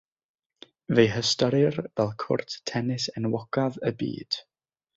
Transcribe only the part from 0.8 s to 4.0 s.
Fe'i hystyrir fel cwrt tennis enwocaf y